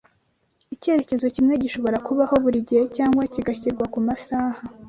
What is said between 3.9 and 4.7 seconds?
ku masaha